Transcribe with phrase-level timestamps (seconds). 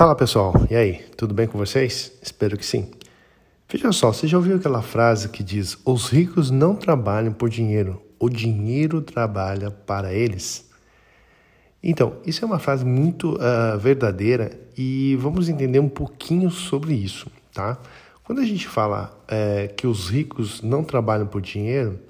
[0.00, 2.10] Fala pessoal, e aí, tudo bem com vocês?
[2.22, 2.90] Espero que sim.
[3.68, 8.00] Veja só, você já ouviu aquela frase que diz: Os ricos não trabalham por dinheiro,
[8.18, 10.66] o dinheiro trabalha para eles?
[11.82, 17.30] Então, isso é uma frase muito uh, verdadeira e vamos entender um pouquinho sobre isso,
[17.52, 17.76] tá?
[18.24, 22.00] Quando a gente fala é, que os ricos não trabalham por dinheiro,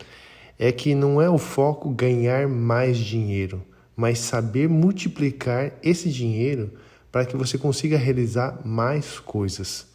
[0.56, 3.60] é que não é o foco ganhar mais dinheiro,
[3.96, 6.70] mas saber multiplicar esse dinheiro
[7.10, 9.86] para que você consiga realizar mais coisas.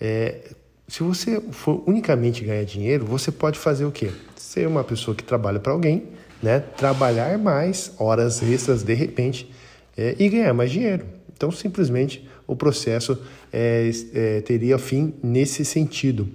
[0.00, 0.50] É,
[0.86, 4.10] se você for unicamente ganhar dinheiro, você pode fazer o quê?
[4.36, 6.08] Ser uma pessoa que trabalha para alguém,
[6.42, 6.60] né?
[6.60, 9.50] trabalhar mais horas extras de repente
[9.96, 11.06] é, e ganhar mais dinheiro.
[11.34, 13.18] Então, simplesmente, o processo
[13.52, 16.28] é, é, teria fim nesse sentido.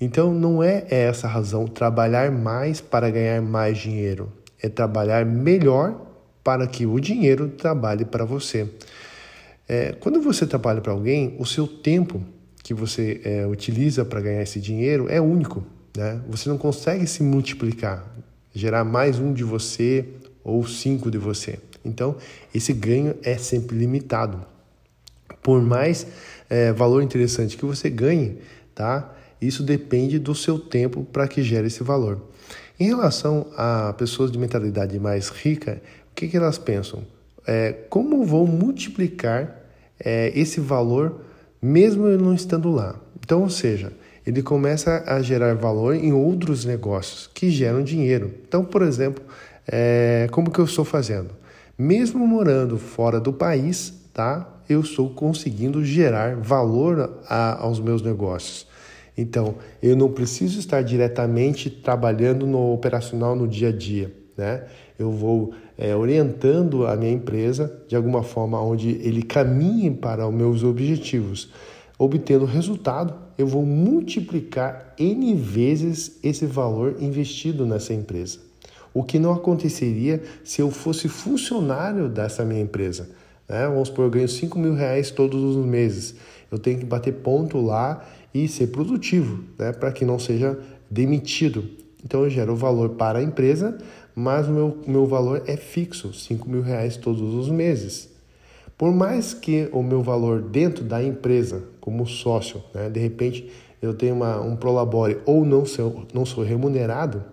[0.00, 6.06] Então, não é essa a razão trabalhar mais para ganhar mais dinheiro, é trabalhar melhor
[6.44, 8.68] para que o dinheiro trabalhe para você.
[9.68, 12.22] É, quando você trabalha para alguém, o seu tempo
[12.62, 15.64] que você é, utiliza para ganhar esse dinheiro é único.
[15.96, 16.20] Né?
[16.28, 18.04] Você não consegue se multiplicar,
[18.54, 20.04] gerar mais um de você
[20.44, 21.58] ou cinco de você.
[21.84, 22.16] Então,
[22.54, 24.44] esse ganho é sempre limitado.
[25.42, 26.06] Por mais
[26.50, 28.38] é, valor interessante que você ganhe,
[28.74, 29.14] tá?
[29.40, 32.20] Isso depende do seu tempo para que gere esse valor.
[32.78, 37.04] Em relação a pessoas de mentalidade mais rica, o que, que elas pensam?
[37.46, 39.62] É, como vou multiplicar
[39.98, 41.20] é, esse valor
[41.60, 43.00] mesmo eu não estando lá?
[43.18, 43.92] Então, ou seja,
[44.26, 48.34] ele começa a gerar valor em outros negócios que geram dinheiro.
[48.46, 49.24] Então, por exemplo,
[49.66, 51.30] é, como que eu estou fazendo?
[51.78, 54.48] Mesmo morando fora do país, tá?
[54.68, 58.66] Eu estou conseguindo gerar valor a, aos meus negócios.
[59.16, 64.64] Então, eu não preciso estar diretamente trabalhando no operacional no dia a dia, né?
[64.98, 70.34] Eu vou é, orientando a minha empresa de alguma forma onde ele caminhe para os
[70.34, 71.50] meus objetivos.
[71.98, 78.38] Obtendo resultado, eu vou multiplicar N vezes esse valor investido nessa empresa.
[78.92, 83.08] O que não aconteceria se eu fosse funcionário dessa minha empresa.
[83.48, 83.66] Né?
[83.66, 86.14] Vamos supor, eu ganho 5 mil reais todos os meses.
[86.50, 89.72] Eu tenho que bater ponto lá e ser produtivo, né?
[89.72, 90.58] para que não seja
[90.90, 91.64] demitido.
[92.06, 93.76] Então eu gero valor para a empresa,
[94.14, 98.08] mas o meu, meu valor é fixo, 5 mil reais todos os meses.
[98.78, 103.50] Por mais que o meu valor dentro da empresa, como sócio, né, de repente
[103.82, 107.24] eu tenho uma, um prolabore ou não sou, não sou remunerado,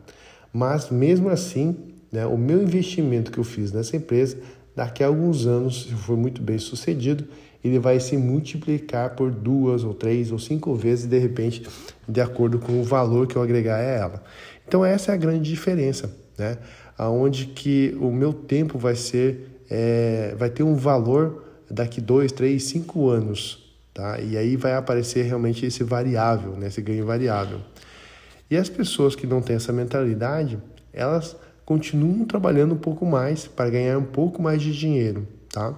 [0.51, 1.77] mas mesmo assim,
[2.11, 4.39] né, o meu investimento que eu fiz nessa empresa,
[4.75, 7.25] daqui a alguns anos, se for muito bem sucedido,
[7.63, 11.65] ele vai se multiplicar por duas ou três ou cinco vezes, de repente,
[12.07, 14.23] de acordo com o valor que eu agregar a ela.
[14.67, 16.57] Então essa é a grande diferença, né?
[16.97, 22.65] Aonde que o meu tempo vai ser, é, vai ter um valor daqui dois, três,
[22.65, 24.19] cinco anos, tá?
[24.19, 26.67] E aí vai aparecer realmente esse variável, né?
[26.67, 27.59] Esse ganho variável.
[28.51, 30.59] E as pessoas que não têm essa mentalidade,
[30.91, 31.35] elas
[31.65, 35.73] continuam trabalhando um pouco mais para ganhar um pouco mais de dinheiro, tá?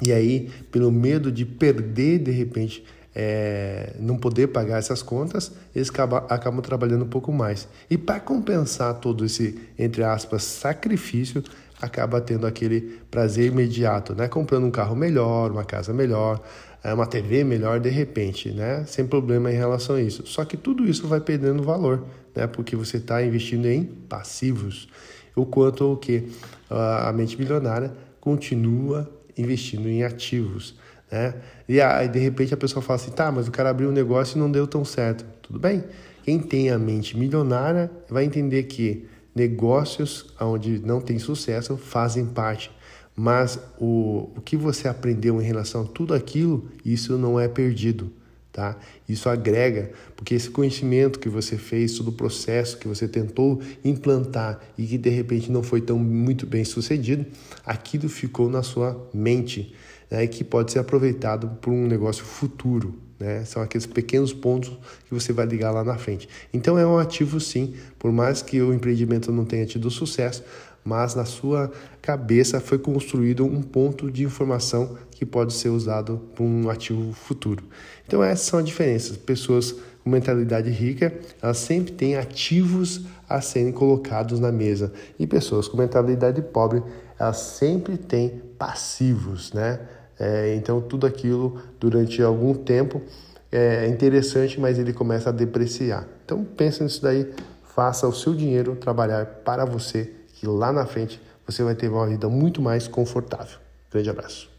[0.00, 5.90] E aí, pelo medo de perder de repente, é, não poder pagar essas contas, eles
[5.90, 7.68] acabam, acabam trabalhando um pouco mais.
[7.90, 11.42] E para compensar todo esse, entre aspas, sacrifício,
[11.80, 14.28] acaba tendo aquele prazer imediato, né?
[14.28, 16.40] Comprando um carro melhor, uma casa melhor,
[16.82, 18.84] é, uma TV melhor de repente, né?
[18.86, 20.26] Sem problema em relação a isso.
[20.26, 22.04] Só que tudo isso vai perdendo valor,
[22.34, 22.46] né?
[22.46, 24.88] Porque você está investindo em passivos.
[25.34, 26.28] O quanto o que
[26.70, 30.74] a mente milionária continua investindo em ativos.
[31.10, 31.34] Né?
[31.68, 34.36] E aí, de repente, a pessoa fala assim: tá, mas o cara abriu um negócio
[34.36, 35.24] e não deu tão certo.
[35.42, 35.84] Tudo bem?
[36.22, 42.70] Quem tem a mente milionária vai entender que negócios onde não tem sucesso fazem parte.
[43.14, 48.10] Mas o, o que você aprendeu em relação a tudo aquilo, isso não é perdido
[48.52, 48.76] tá?
[49.08, 54.60] Isso agrega, porque esse conhecimento que você fez, todo o processo que você tentou implantar
[54.76, 57.24] e que de repente não foi tão muito bem sucedido,
[57.64, 59.74] aquilo ficou na sua mente,
[60.10, 60.26] né?
[60.26, 63.44] que pode ser aproveitado por um negócio futuro, né?
[63.44, 64.70] São aqueles pequenos pontos
[65.06, 66.28] que você vai ligar lá na frente.
[66.52, 70.42] Então é um ativo sim, por mais que o empreendimento não tenha tido sucesso,
[70.84, 71.70] mas na sua
[72.00, 77.64] cabeça foi construído um ponto de informação que pode ser usado para um ativo futuro.
[78.06, 79.16] Então essas são as diferenças.
[79.16, 84.92] Pessoas com mentalidade rica, elas sempre têm ativos a serem colocados na mesa.
[85.18, 86.82] E pessoas com mentalidade pobre,
[87.18, 89.80] elas sempre têm passivos, né?
[90.18, 93.00] É, então tudo aquilo durante algum tempo
[93.50, 96.06] é interessante, mas ele começa a depreciar.
[96.24, 97.30] Então pensa nisso daí,
[97.62, 100.10] faça o seu dinheiro trabalhar para você
[100.42, 103.60] que lá na frente você vai ter uma vida muito mais confortável.
[103.92, 104.51] Grande abraço.